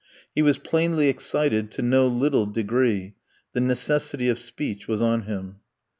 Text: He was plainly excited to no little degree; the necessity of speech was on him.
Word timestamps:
He 0.33 0.41
was 0.41 0.57
plainly 0.57 1.09
excited 1.09 1.69
to 1.73 1.83
no 1.83 2.07
little 2.07 2.47
degree; 2.47 3.17
the 3.53 3.61
necessity 3.61 4.29
of 4.29 4.39
speech 4.39 4.87
was 4.87 4.99
on 4.99 5.25
him. 5.27 5.57